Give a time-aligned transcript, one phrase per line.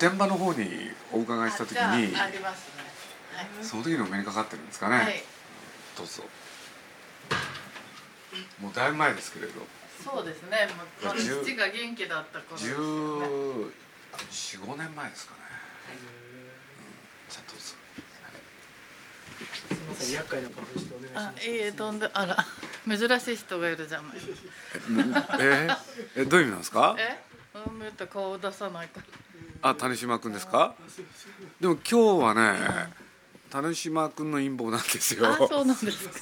[0.00, 1.96] 殿場の方にお伺いした時にあ
[2.30, 2.82] りますね。
[3.36, 3.46] はい。
[3.62, 5.22] その時にお目にかかってるんですかね、はい。
[5.96, 6.24] どうぞ。
[8.58, 9.52] もうだいぶ前ですけれど。
[10.02, 10.68] そうですね。
[11.02, 13.26] もう父が元気だった頃ですよね。
[14.70, 15.40] 1415年前ですかね、
[15.92, 17.62] うん、じゃあどうぞ。
[17.62, 17.76] す
[19.70, 21.46] みません、厄介なことしてお願いしあます。
[21.46, 22.46] いいえ飛んであら
[22.86, 24.16] 珍しい人がいるじゃない
[25.40, 25.76] えー
[26.16, 26.96] えどういう意味なんですか？
[26.98, 27.18] え？
[27.54, 29.06] うんと顔を出さないから
[29.62, 30.74] あ谷島君ですか？
[31.60, 32.58] でも今日はね
[33.50, 35.28] 谷島君の陰謀なんですよ。
[35.28, 36.14] あそうなんですか。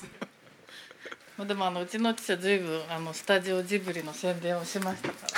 [1.37, 5.29] まあでもあのうちの父はずいぶんあのスタジオジブリの宣伝をしましたから。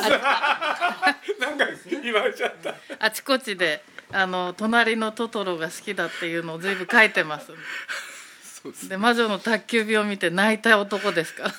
[1.40, 1.66] なんか
[2.02, 2.74] 言われちゃった。
[3.00, 8.88] あちこちであの隣のトトロが好きだっていうのをずいぶん書いてますそうです。
[8.88, 11.44] で魔女の宅急便を見て泣いた男ですか。
[11.44, 11.54] らあ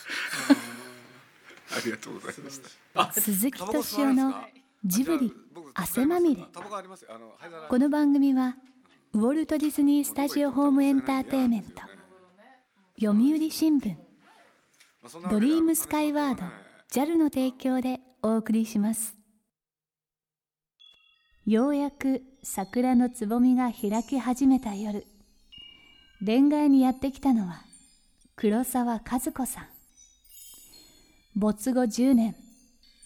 [1.83, 2.69] りがとうございました。
[2.95, 4.47] あ鈴木敏夫の
[4.85, 5.33] ジブリ
[5.73, 6.43] 汗まみれ。
[7.69, 8.55] この番組は
[9.13, 11.81] ウォルト・ディズニー・スタジオ・ホーム・エンターテインメント
[12.99, 13.95] 読売新聞
[15.29, 16.43] ドリームスカイワード
[16.91, 19.15] JAL の提供でお送りします。
[21.45, 25.05] ようやく桜のつぼみが開き始めた夜
[26.23, 27.61] 恋愛にやってきたのは
[28.35, 29.67] 黒沢和子さん。
[31.35, 32.35] 没後10年。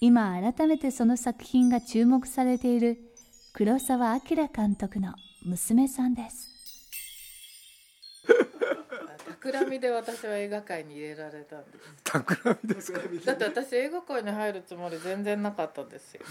[0.06, 3.00] 今改めてその作品が注目されている
[3.54, 4.22] 黒澤明
[4.56, 6.52] 監督の娘さんです。
[9.42, 12.04] 企みで私は映画界に入れられたんです。
[12.04, 13.00] 企みですか？
[13.00, 16.22] だって私映画界に入るつもり全然なかったんですよ。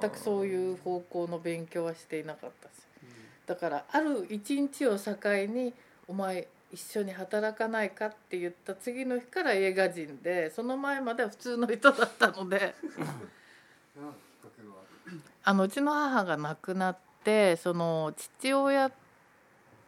[0.00, 2.72] 全くそういう方向の勉強はしていなかったし
[3.44, 5.14] だからある一日を境
[5.46, 5.74] に
[6.08, 12.74] 「お前一緒に働かないか?」って言った次の日から映画人でその前までは普通の人だったので
[15.44, 18.90] あのうちの母が亡くなってその父親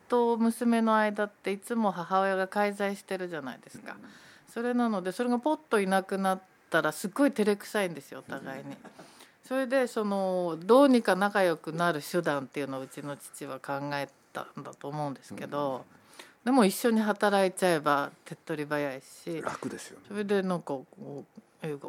[0.09, 3.97] と娘の間っていつも母親が介在してるじゃないですか。
[4.49, 8.77] それなのでそれがポッといなくなったらすっごい照れくさいんですよお互いに。
[9.45, 15.85] それでそのどうにか仲良くなる手段っていうのをうちの父は考えたんだと思うんですけど、
[16.47, 20.05] でも一緒に働いちゃえば手っ取り早いし楽ですよね。
[20.07, 21.89] それでなんかこう映画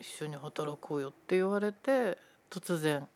[0.00, 2.18] 一緒に働こうよって言われて
[2.50, 3.06] 突然。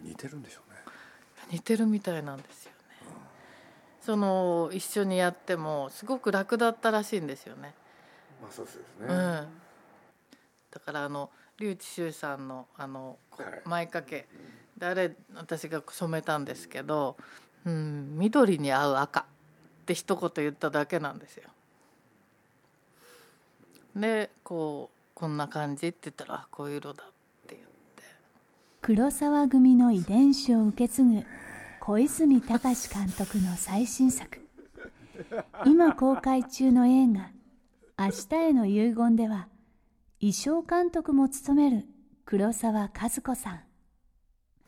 [0.00, 0.78] 似てるんでしょうね。
[1.50, 2.76] 似てるみたいなんですよね。
[4.00, 7.74] その一緒にやってもすごく楽だったらしいんですよね。
[8.40, 9.48] まあそうですね、うん、だ
[10.78, 13.18] からあの笠智秀さんのあの
[13.64, 14.28] 前掛け
[14.76, 17.24] であれ私が染めたんですけど「うん、
[17.64, 19.24] 緑に合う赤」っ
[19.86, 21.48] て一言言っただけなんですよ。
[23.96, 27.06] でこう「こんな感じ」って言ったらあ「こういう色だ」っ
[27.46, 27.60] て言っ
[27.96, 28.02] て。
[28.80, 31.24] 黒沢組の遺伝子を受け継ぐ
[31.80, 34.40] 小泉隆監督の最新作。
[35.66, 37.30] 今公開中の映画
[37.98, 39.48] 「明日への遺言」では
[40.20, 41.86] 衣装監督も務める
[42.24, 43.60] 黒沢和子さん。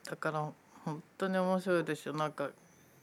[0.05, 0.53] だから
[0.85, 2.15] 本当に面白いですよ。
[2.15, 2.51] なんか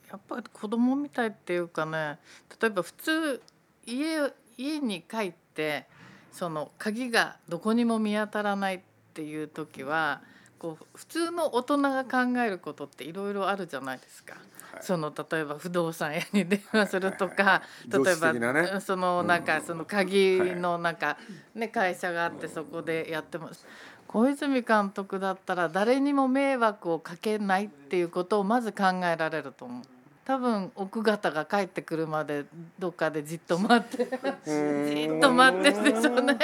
[0.10, 2.18] やっぱり子供みたいっていうかね
[2.62, 3.42] 例えば普通
[3.86, 5.86] 家家に帰って
[6.32, 8.80] その鍵がどこにも見当たらないっ
[9.14, 10.22] ていう時は
[10.60, 14.36] こう普通の大人が考えることっていろいろあるじゃないですか。
[14.82, 18.70] その例えば不動産屋に電話するとか常例え識的なね。
[18.74, 21.18] ばそのなんかその鍵のなんか
[21.56, 23.66] ね会社があってそこでやってます。
[24.08, 29.97] 小泉監督だったら誰にも迷惑をかけないっていうことをまず考えられると思う
[30.28, 32.44] 多分奥方が帰ってくるまで
[32.78, 36.38] どっかでじっと待ってじっと待ってるでしょうね。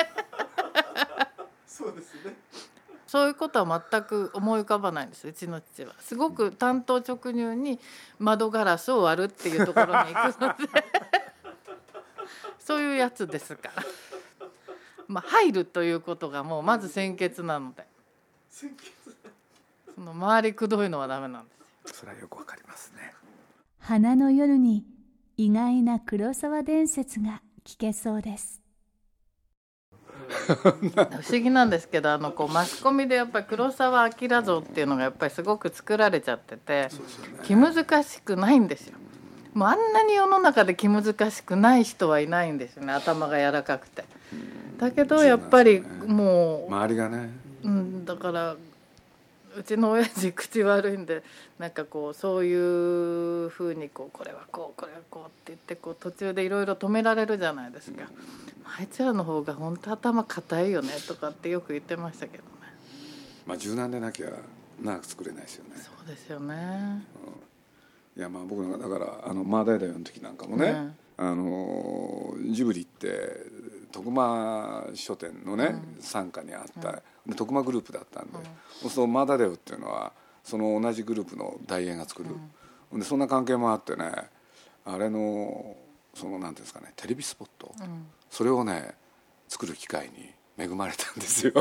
[1.68, 2.34] そうですね。
[3.06, 5.94] そういうことは全く思い浮かばないんですうちの父は。
[6.00, 7.78] すごく単刀直入に
[8.20, 10.56] 窓ガラスを割るっていうところに行くので。
[12.60, 13.84] そういうやつですから。
[15.10, 17.86] まあ入るということがもうまず先決なので。
[18.50, 21.52] その周りくどいのはダメなんで
[21.88, 23.14] すそれはよくわかりますね
[23.86, 24.86] 花の夜に
[25.36, 28.62] 意外な黒沢伝説が聞けそうです
[30.48, 36.88] 不思議なんですけどあのこうマスコミでやっぱり黒澤明像っていうのがやっぱりすごく作られちゃってて
[37.44, 38.98] 気難しくないんですよ。
[39.54, 44.06] もうあんなに世の中で気難しくない人はいないんですよね頭が柔らかくて。
[44.78, 47.30] だけどやっぱりもう、周りがね
[47.64, 48.56] うん、だから
[49.58, 51.24] うちの親父口悪いんで
[51.60, 58.04] なんかこうそういうふうにこうこれはこうこれはこうって言ってこう途中でいろいろ止められるじゃないですか。
[58.78, 62.50] あいつらの方が本当頭固いよねとかってよく言ってましたけどね。
[63.46, 64.30] まあ柔軟でなきゃ
[64.82, 67.06] 長く作れないですよねそうですよね。
[68.16, 73.38] いやまあ僕だからあのマーダイダヨの時なんかもね、うんあのジブリって
[73.92, 77.04] 徳間書店のね傘下にあった、で
[77.36, 78.34] 徳間グループだったんで、
[78.82, 80.12] そうするとマーダイダヨっていうのは
[80.44, 82.30] その同じグループの大英が作る、
[82.94, 84.12] でそんな関係もあってね
[84.86, 85.76] あれの
[86.14, 87.74] そのなんていうんですかねテレビスポット、
[88.30, 88.96] それをね
[89.48, 91.54] 作る機会に恵まれたんですよ。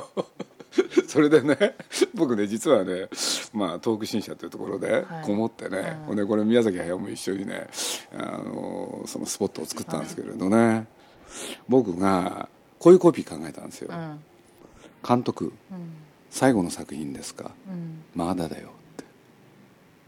[1.06, 1.76] それでね
[2.14, 3.08] 僕ね実はね、
[3.52, 5.24] まあ、東北新社というところではい。
[5.24, 7.68] こもってね、ほんでこれ宮崎駿も一緒にね
[8.12, 10.86] あのそのスポットを作ったんですけれどね、
[11.68, 12.48] 僕が
[12.78, 14.24] こういうコピー考えたんですよ、うん
[15.06, 15.94] 監督うん
[16.30, 17.50] 最後の作品ですか？
[17.68, 18.02] うん。
[18.14, 19.04] まだだよって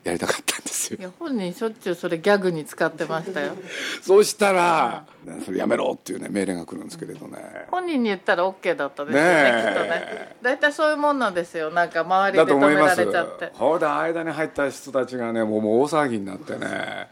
[0.08, 3.52] やりたかったんですよいや本人しょっちゅうそれギャグに使ってましたよ。
[4.02, 5.04] そうしたら
[5.44, 10.36] 「それやめろ」っていうね命令が来るんですけれどね本人に言ったら OK だったですよねねえきっとね。
[10.40, 11.70] 大体そういうもんなんですよ。
[11.70, 13.50] なんか周りだで止められちゃって。
[13.54, 17.08] ほいで間に入った人たちがねもうもう大騒ぎになってね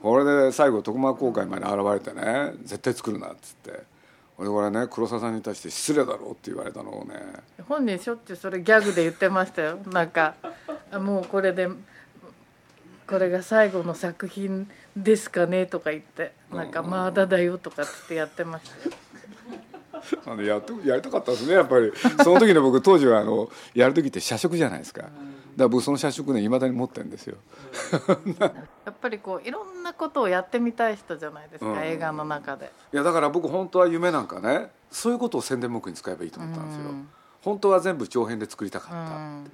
[0.00, 1.74] これで最後徳間公会まで現
[2.06, 3.82] れてね絶対作るなっつって
[4.42, 7.14] 俺これね黒沢さんに対して失礼だろうって言われたのをね。
[7.68, 9.78] 本人しょっちゅうそれギャグで言ってましたよ。
[9.86, 10.34] なんか
[10.90, 11.68] あもうこれで
[13.06, 16.32] これが最後の作品ですかねとか言って。
[16.52, 18.96] なんかまだだよとかってやってましたよ
[20.26, 21.92] あのやっとやりたかったですねやっぱり。
[22.22, 25.02] その時の僕当時はあのやる時って社食じゃないですか。
[25.02, 25.12] だか
[25.56, 27.36] ら僕その社食ねいまだに持ってるんですよ。
[28.40, 31.78] やっぱりこういろんなことをやってみたい人じゃないですか、うん。
[31.80, 32.72] 映画の中で。
[32.92, 37.08] いやだから僕本当は夢なんかねそういうことを宣伝目に使えばいいと思ったんですよ、うん。
[37.42, 39.50] 本当は全部長編で作りたかうった、ん。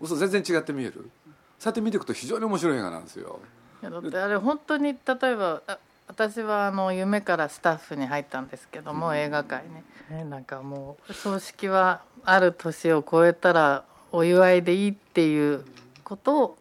[0.00, 1.10] 嘘全然違って見える。
[1.58, 3.38] そうやって見ていくと非常に面白い映画なんですよ。
[3.82, 5.78] いやだってあれ本当に例えばあ
[6.08, 9.64] 私はあの夢からスタッフに入ったんですけども、映画界
[10.10, 15.64] に、ね、なんかもう葬式はある年を超えたらお祝いでいいっていう
[16.04, 16.56] こと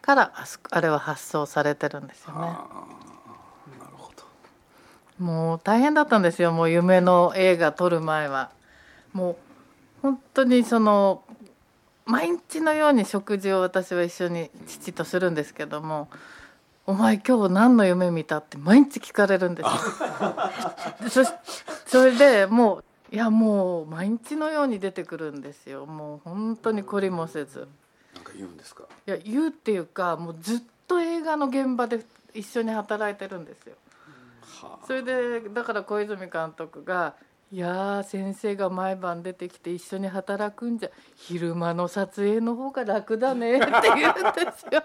[0.00, 2.40] からあそあれは発想されてるんですよね。
[2.40, 2.56] なる
[3.96, 8.50] ほどもう大変だったんですよもう夢の映画撮る前は。
[9.12, 9.36] もう
[10.00, 11.22] 本当にその
[12.06, 16.08] 毎日のように食事を私は一緒に父とするんですけども
[16.86, 19.62] 「お前今日何の夢見た?」って毎日聞かれるんで
[21.10, 21.26] すよ。
[21.86, 22.76] それでも
[23.10, 27.68] ういやもう毎日のように出てくるんですよもう本当に懲りもせず。
[28.14, 28.84] なんか言うんですか？
[29.06, 32.04] いや言うっていうかもうずっと映画の現場で
[32.34, 33.74] 一緒に働いてるんですよ。
[34.62, 37.14] はそれでだから小泉監督が
[37.52, 44.82] 「いやー先生が毎晩出てきて一緒に働くんじゃ昼間の撮影の方が楽だね」って言うんですよ。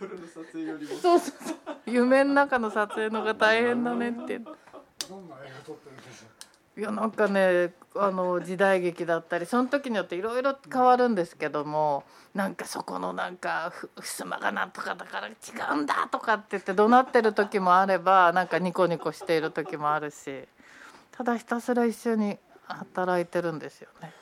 [0.00, 1.56] 夜の撮影よりもそうそうそう
[1.86, 6.30] 夢の中の撮影の方が大変だねってどんな映画撮ってるんですか。
[6.74, 15.32] いやなんかねあの時代劇だったりその時によっていろいろ変わるんですけどもなんかそこのなんかふ襖がなんとかだから違
[15.72, 20.46] うんだとかって言って怒鳴ってる時もあればなんかニコニコしている時もあるし
[21.10, 24.21] ただひたすら一緒に働いてるんですよね。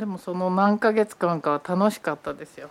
[0.00, 2.70] でもその何ヶ月間かは楽しかったですよ。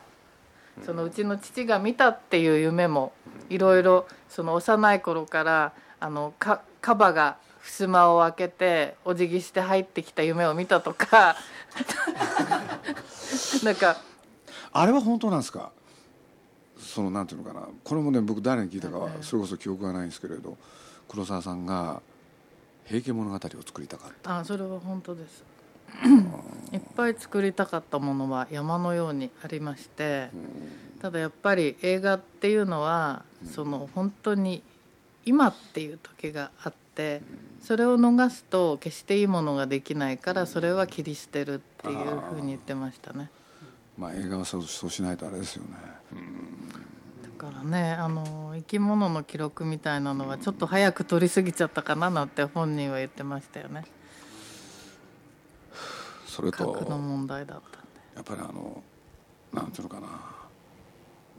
[0.83, 3.12] そのうちの父が見たっていう夢も
[3.50, 11.36] いろいろその幼い頃からあのかカバが襖を開けてお辞儀して入ってきた夢を見たとか。
[13.63, 13.98] なんか
[14.71, 15.71] あれは本当なんですか？
[16.79, 17.67] そのなんていうのかな。
[17.83, 20.57] これもね僕誰に聞いたかはそれこそ記憶がないんですけれど
[21.07, 22.01] 黒沢さんが
[22.86, 24.39] 「平家物語」を作りたかった。
[24.39, 25.43] あそれは本当です
[26.72, 30.29] いっぱい作りたかったものは山のようにありまして
[31.01, 34.62] ただやっぱり映画っていうのはその本当に
[35.25, 37.22] 今っていう時があって
[37.62, 43.29] それを逃すと決していいものができないからそれは切り捨てるっていうふうに言ってましたね。
[43.98, 45.69] まあ映画はそうしないとあれですよね。
[47.39, 53.86] からねあの生き物の記録みたいなのはちょっと早く取りすぎちゃったかななんて本人は言ってましたよね
[56.39, 57.88] それと核の問題だったんで。
[58.15, 58.81] やっぱりあの
[59.53, 60.08] なんていうのかな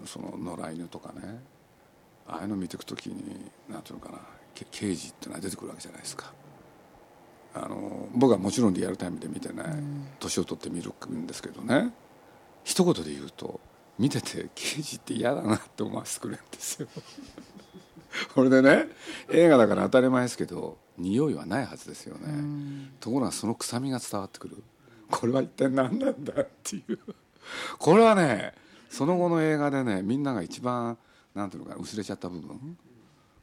[0.05, 1.41] その野良犬とかね
[2.27, 4.19] ああいうの見ていくときになんていうのかな
[4.55, 6.33] け刑事っていうのは出てくるわけじゃないですか。
[7.53, 9.65] あの僕はもちろんリアルタイムで見てね
[10.21, 11.93] 年を取って見るんですけどね
[12.63, 13.59] 一言で言うと
[13.99, 16.89] 見てて刑事って嫌だなって思わせてくれるんですよ。
[18.35, 18.89] これでね
[19.31, 22.91] 映画だから当たり前ですけど匂いはないはずですよね。
[23.01, 24.63] ところがその臭みが伝わってくる
[25.11, 26.99] これは一体何なんだっていう。
[27.79, 28.53] これはね
[28.89, 30.97] その後の映画でねみんなが一番
[31.35, 32.77] なんていうのかな薄れちゃった部分。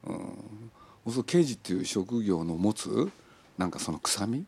[0.04, 1.12] うん。
[1.12, 3.10] そ刑事っていう職業の持つ
[3.56, 4.44] なんかその臭み？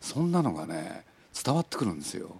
[0.00, 1.04] そんなのがね
[1.44, 2.36] 伝わってくるんですよ。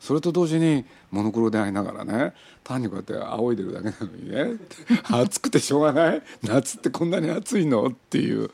[0.00, 4.58] それと同時にモノクロでありながらね単にこうやって仰いでるだけなのにね
[5.04, 6.22] 暑くてしょうがない？
[6.42, 7.86] 夏ってこんなに暑いの？
[7.86, 8.50] っていう。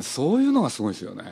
[0.00, 1.24] そういうのがすごいですよね。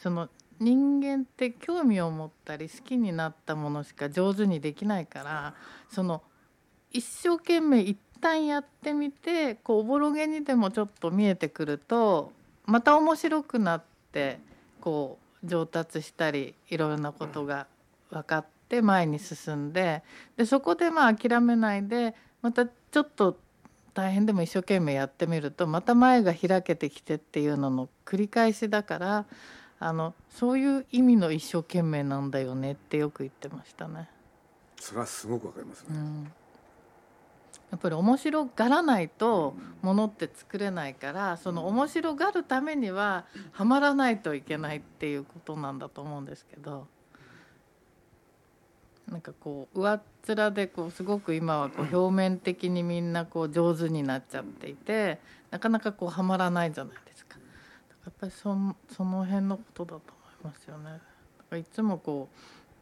[0.00, 0.28] その
[0.60, 5.54] 人間って興味を持ったり好きになったものしか上手にできないから
[5.90, 6.22] その
[6.92, 12.32] 一生懸命一旦やってみてこうおぼろげにでもちょっと見えてくると
[12.64, 13.82] また面白くなっ
[14.12, 14.38] て
[14.80, 17.66] こう上達したりいろいろなことが
[18.10, 20.02] 分かって前に進んで
[20.36, 23.38] でそこでまあ諦めないでまたちょっと
[23.94, 29.24] 大変でも一生懸命やってみるとまた前が開けてきてっていうのの繰り返しだから
[29.78, 34.08] あのそういう意味の一生懸命なんだよねってよく言ってましたね。
[34.80, 36.32] それはすごくわかりますね、うん。
[37.70, 46.86] やっぱり面白がらないとものって作れないからその面白がるためにははまらないといけないっていうことなんだと思うんですけど。
[49.08, 55.20] なんかこう上っ面でこうすごく今はこう表面的にみんなこう上手になっちゃっていて
[55.52, 56.96] なかなかこうはまらないじゃない。
[58.06, 58.56] やっぱりそ
[58.96, 60.00] その辺のことだと
[60.44, 61.00] 思いますよね。
[61.58, 62.36] いつもこう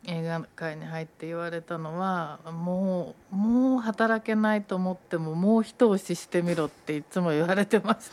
[0.07, 8.11] 映画界に入って言われたのはもうもう働けないと思ってももう一押ししてみろっていつも言われてまし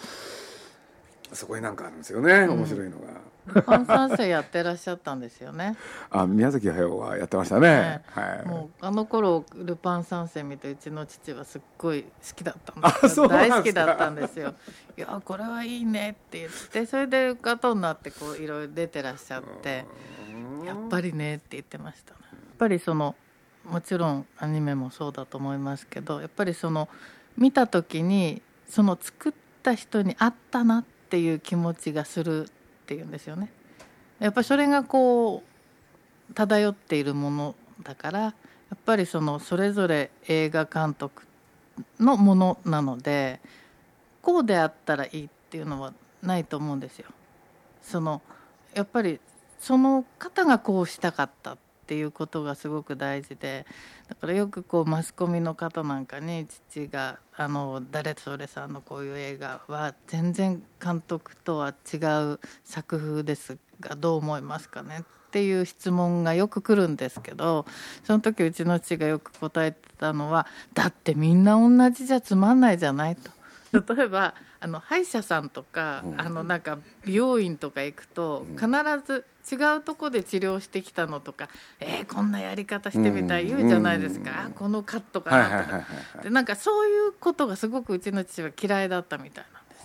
[1.29, 3.07] たそこになんかあるんですよね面白いのが、
[3.47, 5.75] ルパン三世やってらっしゃったんですよね。
[6.11, 8.01] あ宮崎駿はやってましたね、ね。
[8.11, 8.47] はい。
[8.47, 13.55] もうあの頃ルパン三世見てうちの父はすっごい好きだったんですあそうなんですか。
[13.55, 14.53] 大好きだったんですよ。
[14.97, 19.85] いやこれはいいねって言ってそれで後になってこういろいろ出てらっしゃって
[20.65, 22.19] やっぱりねって言ってましたね。
[22.31, 23.15] やっぱりその
[23.65, 26.89] もちろんアニメもそうだと思いますけどやっぱりその
[27.37, 29.33] 見た時にその作っ
[29.63, 32.49] た人に合ったなっていう気持ちがする
[32.91, 33.49] っていうんですよね。
[34.19, 35.43] やっぱりそれがこ
[36.29, 38.33] う漂っているものだからや
[38.75, 41.23] っぱりそのそれぞれ映画監督
[41.99, 43.39] のものなので
[44.21, 47.07] こうであったらいいっていうのはないと思うんですよ。
[47.81, 48.21] その
[48.73, 49.21] やっぱり
[49.57, 51.57] その方がこうしたかったっ
[51.91, 53.65] ていうことがすごく大事で
[54.07, 61.97] だからよくこうマスコミの方なんかに父が「あの誰それさんのこういう映画は全然監督とは違
[62.31, 67.65] う作風ですがどう思いますかね?」っていう質問がよく来るんですけど
[68.05, 73.31] その時うちの父がよく答えてたのは「だってみんな同じじゃつまんないじゃない」と。
[73.95, 74.33] 例えば
[74.63, 78.67] あの歯医者さんとか、あのなんか美容院とか行くと必
[79.05, 81.49] ず違うとこで治療してきたのとか
[81.81, 85.85] 「えー、こんなやり方してみたい」言うじゃないですか、あこのカットかはいはいなとはいはい。
[86.17, 89.81] かでなんかそういうことがすごくうちの父は嫌いだったみたいなんです。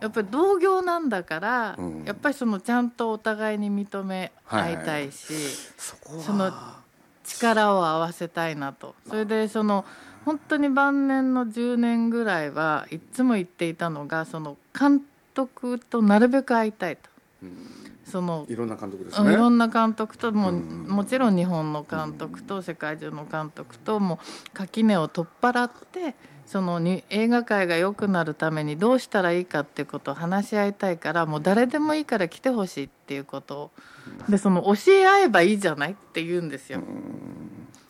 [0.00, 2.04] やっぱり同業なんだから、うん。
[2.04, 5.34] やっぱりそのちゃんとお互いに認め合いたいし、
[5.76, 6.52] そこはその
[7.22, 8.96] 力を合わせたいなと。
[9.08, 9.84] それでその
[10.28, 15.00] 本当に晩年の10年ぐらいはいつも言っていたのがその監
[15.32, 17.08] 督となるべく会いたいと。
[18.04, 19.32] そのいろんな監督ですね。
[19.32, 20.86] いろんな監督とも、うん。
[20.86, 24.18] もちろん日本の監督と世界中の監督とも
[24.52, 33.56] 垣根を取っ払ってそのに映画界が良くなるためにどうしたらいいかっていうことを話し合いたいからもう誰でもいいから来てほしいっていうこと。
[33.56, 33.70] を
[34.28, 36.82] でその教え合えばいいじゃないって言うんですよ。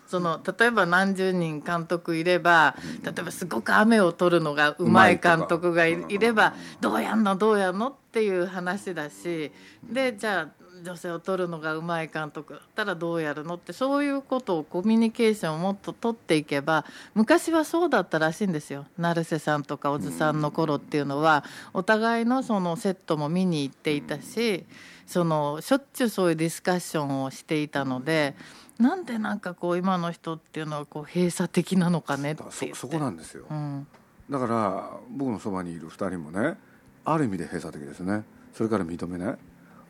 [0.08, 9.52] その例えば何十人監督いれば例えばすごく雨を撮るのがうまい監督がいいればどうやんのどうやんのっていう話だし
[9.84, 10.48] でじゃあ
[10.82, 13.56] 女性を撮るのがうまい監督だったらどうやるの？
[13.56, 16.84] ってそういうことをコミュニケーションをもっと取っていけば
[17.14, 18.86] 昔はそうだったらしいんですよ。
[18.96, 24.64] 成瀬さんとか小津さんの頃っていうのはお互いのそのセットも見に行っていたし
[25.08, 28.36] そのしょっちゅうそういうディスカッションをしていたので
[28.78, 33.86] なんでなんかこう今の人っていうのはこう閉鎖的なのかねってそそこなんですよ、うん。
[34.28, 36.58] だから僕のそばにいる2人もね
[37.06, 38.22] ある意味で閉鎖的ですね。
[38.52, 39.32] それから認めない。
[39.32, 39.36] っ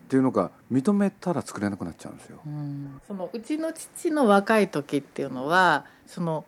[0.09, 2.99] ていうのが認めたら作れなくなっちゃうんですよ、うん。
[3.07, 6.47] そのうちの父の若い時っていうのはその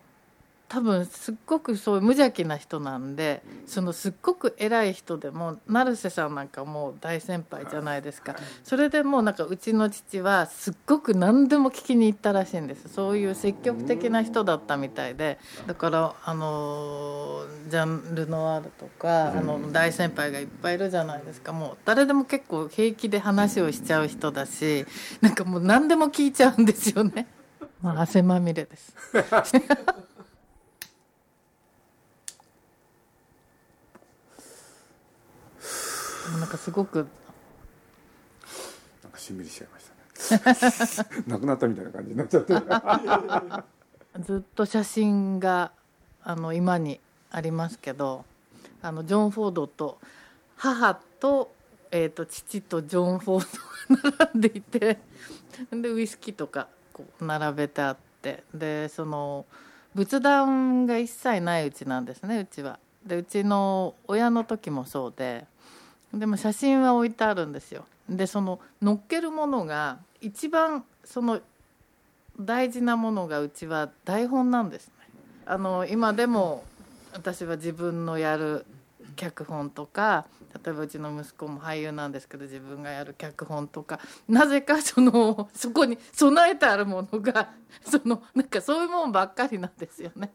[0.71, 8.37] 多分すっごくそういう無邪気な人なんでそのすっごく偉い人でも成瀬さんなんかもう大先輩じゃないですか。
[8.63, 12.89] それでもうなんかうちの父はすっごく何でも聞きに行ったらしいんです。
[12.89, 15.41] そういう積極的な人だったみたいで。
[15.67, 21.53] だからあのジャン・ルノワールとかあの大先輩がいっぱいいるじゃないですか。
[21.53, 24.87] もう誰でも結構平気で話をしちゃう人だし
[25.21, 27.27] なんかもう何でも聞いちゃうんですよね。
[27.83, 28.95] まあ汗まみれです。
[36.31, 37.07] でもなんかすごく
[39.03, 39.87] なんかしんみりしちゃいまし
[40.45, 42.55] たね なくなったみたいな感じになっちゃって
[44.23, 45.73] ずっと写真が
[46.23, 48.25] あの今にありますけど
[48.83, 49.99] あのジョン・フォードと
[50.57, 51.53] 母と,、
[51.91, 54.99] えー、と父とジョン・フォードが並んでいて
[55.71, 59.47] でウイスキーとかこう並べてあってでその
[59.95, 62.79] 仏壇が一切ないうちなんですねうちは。
[63.05, 65.47] でうちの親の時もそうで
[66.13, 67.85] でも写真は置いてあるんですよ。
[68.09, 71.41] でその乗っけるものが一番その
[72.39, 74.95] 大事なものがうちは台本なんですね。
[75.47, 76.65] あの今でも
[77.13, 78.67] 私は自分のやる
[79.17, 80.27] 脚本とか
[80.65, 87.51] 例えばうちの息子も俳優なんですけど自分がやる脚本とかなぜかそのそこに備えてあるものが
[87.85, 90.33] そのなんかそういうもんばっかりなんですよね。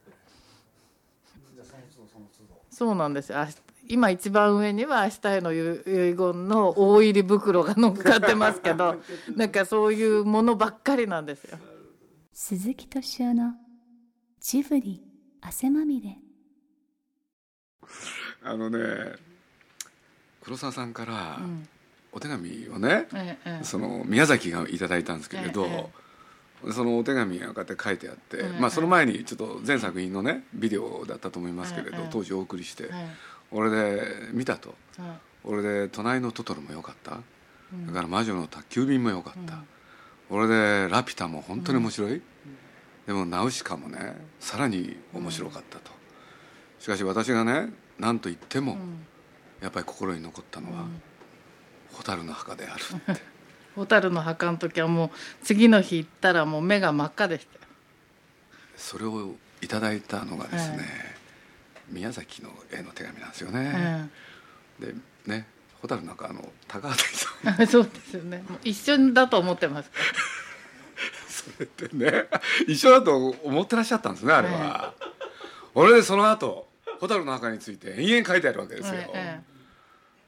[2.69, 3.47] そうなんですよあ
[3.87, 6.15] 今一番上には「明日への遺言」
[6.47, 9.01] の大入り袋が乗っかってますけど
[9.35, 11.57] なんかそういうものばっかりなんですよ。
[12.33, 13.53] 鈴木敏夫の
[14.39, 15.01] ジブリ
[15.41, 16.17] 汗まみれ。
[18.43, 18.79] あのね
[20.41, 21.67] 黒沢さんからうん。
[22.15, 23.63] お手紙をね、ええええ。
[23.65, 32.91] その宮崎がいただいたんですけれど、えそのお手紙がこうやって書いてあって、ええまあその前にちょっと全作品のねビデオだったと思いますけれど、ええ当時お送りして、はい
[33.51, 34.75] 俺で見たと。
[34.97, 35.09] はい
[35.45, 37.19] 俺で「隣のトトロ」も良かった、
[37.71, 37.87] うん。
[37.87, 39.63] だから「魔女の宅急便」も良かった、
[40.29, 42.21] 俺で「ラピュタ」も本当に面白い、
[43.05, 45.91] でも「ナウシカ」もねさらに面白かったと、
[46.79, 49.05] しかし私がね何と言っても、うん。
[49.61, 51.01] やっぱり心に残ったのはうん
[51.93, 53.21] 「蛍の墓」であるって。
[53.75, 55.09] 蛍の墓の時はもう
[55.43, 57.61] 次の日行ったらもう目が真っ赤でしたよ。
[58.77, 60.87] それをいただいたのがですね、はい
[61.89, 64.09] 宮崎の絵の手紙なんですよね、
[64.79, 64.93] で
[65.25, 65.47] ね
[65.81, 67.61] 蛍の墓の高畑さん。
[67.61, 68.43] う んそうですよね。
[68.63, 69.91] 一緒だと思ってます。
[71.29, 72.27] それってね
[72.67, 74.93] 一緒だと思ってらっしゃったんですねあれは、
[75.75, 76.69] 俺でその後
[76.99, 79.41] 蛍の墓について延々書いてあるわけですよ、え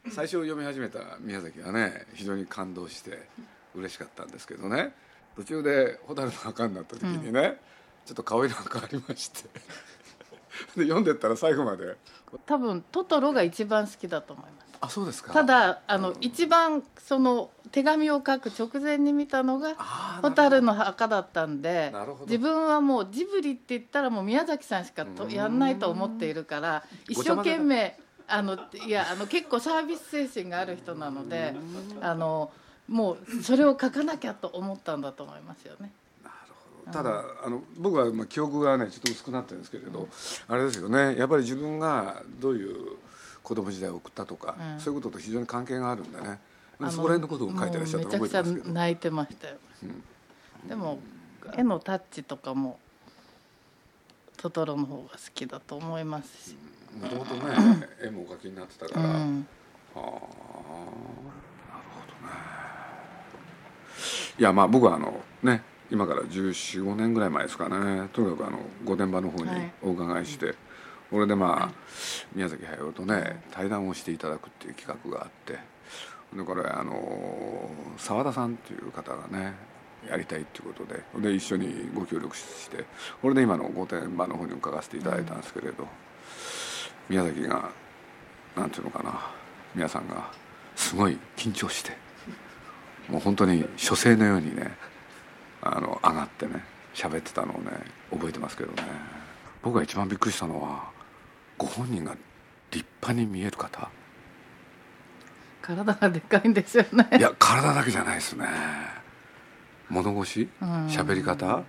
[0.10, 3.28] 最初読み始めた宮崎はね非常に感動して
[3.74, 4.94] 嬉しかったんですけどね。
[5.36, 7.60] 途中で蛍の墓になった時にね、
[8.08, 9.44] ちょっと顔色が変わりまして
[10.76, 11.86] で読んでったら最後まで。
[11.92, 11.96] え
[12.46, 14.68] 多分トトロが一番好きだと思います。
[14.80, 15.34] あそうですか。
[15.34, 25.32] ただあの一番その手紙を書く直前に見たのが蛍の墓だったんで自分はもうジブリって言ったらもう宮崎さんしかとうん。
[25.32, 31.56] やんないと思っているから一生懸命あのいやあの結構サービス精神がある人なので
[32.02, 32.52] あの
[32.88, 35.92] もうそれを書かなきゃと思ったんだと思いますよね。
[36.92, 40.08] ただあの僕はまあ記憶がねちょっと薄くなってるんですけれど、
[40.48, 41.18] あれですよね。
[41.18, 42.98] やっぱり自分がどういう
[43.44, 44.80] 子供時代を送ったとか、うん。
[44.80, 46.40] そういうことと非常に関係があるんでね。
[46.92, 49.56] そこら辺のことを書いてらっしゃっためちゃくちゃ泣いてましたよ。
[50.68, 51.00] でも
[51.56, 52.80] 絵のタッチとかも
[54.38, 56.56] トトロの方が好きだと思いますし。
[57.02, 57.42] もともとね
[58.04, 59.16] 絵もお描きになってたうから、はあ。
[59.16, 59.48] なるん
[59.96, 60.18] ほどね。
[64.40, 68.10] いやまあ僕はあのね今から1415年ぐらい前ですかね。
[68.14, 69.72] とにかくあの御殿場の方にはい。
[69.82, 70.54] お伺いして、
[71.12, 71.74] 俺でまあ
[72.36, 75.58] 宮崎駿とね対談をしていただくっていう企画があって
[76.36, 79.54] でこれあの澤田さんっていう方がね
[80.10, 82.84] やりたいっていうことでで一緒にご協力して
[83.22, 85.88] これで今の御殿場の方に伺わせていただいたんですけれど、
[87.10, 87.70] 宮崎が
[88.56, 89.32] なんていうのかな
[89.74, 90.30] 皆さんが
[90.76, 91.92] すごい緊張して
[93.08, 94.72] もう本当に書生のようにね
[95.62, 97.72] あの上がってね喋ってたのをね
[98.12, 98.84] 覚えてますけどね。
[99.62, 100.90] 僕が一番びっくりしたのは
[101.58, 102.16] ご本人が
[102.72, 103.90] 立派に見える方。
[105.62, 107.08] 体がでかいんですよね。
[107.18, 108.46] いや体だけじゃないですね。
[109.90, 110.88] 物腰うん。
[110.88, 111.64] 喋り方。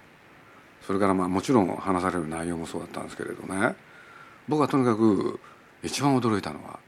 [0.87, 3.75] それからまあもちろん話される内容もそうだったんですけれどね。
[4.47, 5.41] 僕はとにかく
[5.83, 6.79] 一番驚いたのは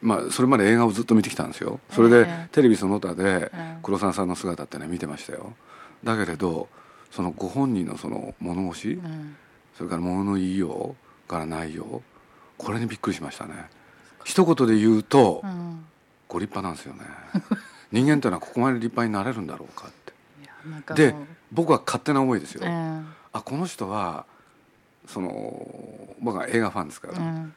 [0.00, 1.80] まあそれまで映画をずっと見てきたんですよ。
[1.90, 2.48] それでええ。
[2.52, 5.54] テレビその他でえ黒沢さんの姿ってね見てましたよ
[6.04, 6.68] だけれど
[7.10, 9.36] そのご本人のその物腰うん。
[9.76, 12.02] それから物の言いようから内容
[12.56, 13.54] これにびっくりしましたね。
[14.24, 15.84] 一言で言うとうん。
[16.28, 17.04] ご立派なんですよね。
[17.90, 19.90] 人間っていうのはここまで立派になれるんだろうかっ
[20.84, 20.94] て。
[20.94, 21.14] で
[21.50, 24.24] 僕は勝手な思いですよ、ええあこの人は
[25.06, 27.54] その僕は映画ファンですから、うん。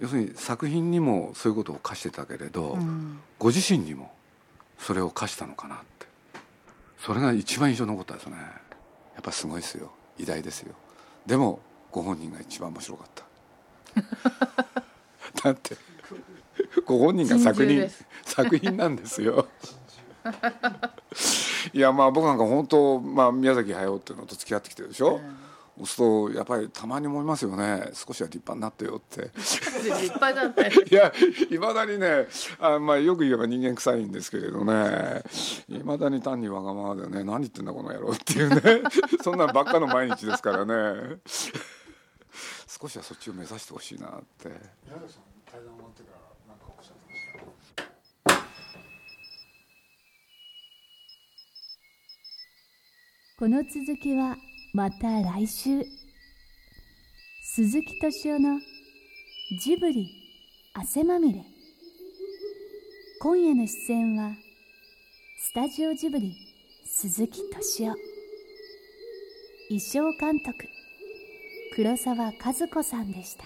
[0.00, 3.20] 要するに作品にもそういうことを課してたけれど、うん。
[3.38, 4.12] ご自身にも
[4.78, 6.06] それを課したのかなって
[7.04, 8.36] それが一番印象に残ったですね。
[8.36, 9.90] やっぱすごいですよ。
[10.18, 10.72] 偉大ですよ。
[11.26, 11.58] でも
[11.90, 13.24] ご本人が一番面白かった。
[15.42, 15.76] だって
[16.86, 17.90] ご本人が作品
[18.24, 19.48] 作品なんですよ。
[21.72, 25.20] いやまあ僕なんか本当、まあ、宮崎駿っていうのと付き合ってきてるでしょ、そ
[25.78, 27.90] うするとやっぱりたまに思いますよね。
[27.94, 29.30] 少しは立派になってよって。
[29.34, 29.60] 立
[30.14, 31.12] 派だっていや
[31.50, 32.26] いまだにね
[32.58, 35.22] あ、まあ、よく言えば人間臭いんですけれどね。
[35.68, 37.24] いまだに単にわがままでね。
[37.24, 38.82] 何言ってんだこの野郎っていうね。
[39.22, 41.18] そんなんばっかの毎日ですからね。
[42.66, 44.48] 少しはそっちを目指してほしいなって。
[44.48, 47.82] 宮崎さん対談終わってから何かおっしゃってました
[53.38, 54.36] この続きは
[54.74, 55.84] また来週。
[57.42, 58.58] 鈴木敏夫の
[59.60, 60.08] ジブリ
[60.72, 61.44] 汗まみれ。
[63.20, 64.34] 今夜の出演は
[65.36, 66.34] スタジオジブリ
[66.86, 67.96] 鈴木敏夫。
[69.68, 70.66] 衣装監督
[71.74, 73.44] 黒沢和子さんでした。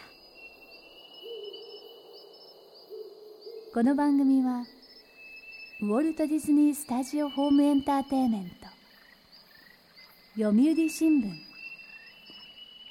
[3.75, 4.65] この番組は
[5.81, 8.76] ウォルト・ディズニー・スタジオ・ホーム・エンターテインメント
[10.39, 11.33] 読売新聞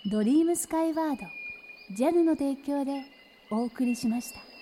[0.09, 1.27] ドリームスカイワード
[1.93, 3.03] JAL の提供で
[3.51, 4.54] お送りしました。